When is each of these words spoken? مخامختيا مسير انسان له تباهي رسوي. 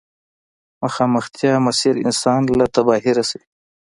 مخامختيا 0.83 1.53
مسير 1.67 1.95
انسان 2.05 2.41
له 2.59 2.65
تباهي 2.75 3.11
رسوي. 3.19 3.45